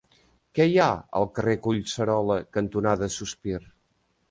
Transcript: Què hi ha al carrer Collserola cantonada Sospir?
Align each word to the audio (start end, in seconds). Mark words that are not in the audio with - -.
Què 0.59 0.65
hi 0.69 0.79
ha 0.85 0.87
al 1.19 1.27
carrer 1.35 1.53
Collserola 1.67 2.39
cantonada 2.59 3.13
Sospir? 3.21 3.63